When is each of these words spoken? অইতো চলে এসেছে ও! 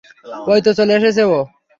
অইতো 0.47 0.71
চলে 0.77 0.93
এসেছে 0.97 1.23
ও! 1.27 1.37